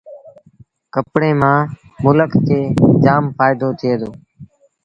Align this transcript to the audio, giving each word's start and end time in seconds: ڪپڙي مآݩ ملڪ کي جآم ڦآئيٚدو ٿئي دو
ڪپڙي 0.93 1.31
مآݩ 1.41 1.69
ملڪ 2.03 2.31
کي 2.47 2.59
جآم 3.03 3.23
ڦآئيٚدو 3.37 3.69
ٿئي 3.79 3.93
دو 3.99 4.09